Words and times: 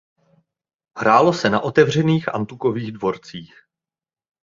Hrálo 0.97 1.33
se 1.33 1.49
na 1.49 1.59
otevřených 1.61 2.35
antukových 2.35 2.91
dvorcích. 2.91 3.53